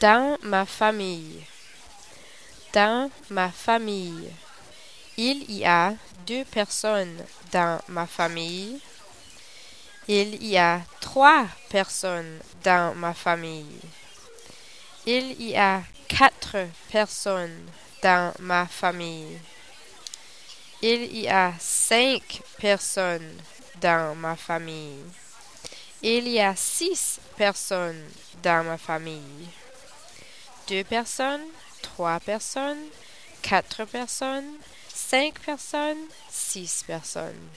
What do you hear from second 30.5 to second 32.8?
Deux personnes, trois personnes,